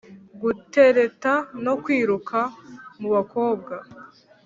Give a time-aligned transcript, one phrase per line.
[0.41, 1.33] gutereta
[1.65, 2.39] no kwiruka
[2.99, 3.75] mu bakobwa.